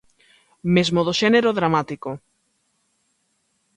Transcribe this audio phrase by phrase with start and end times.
[0.75, 2.09] Mesmo do xénero dramático.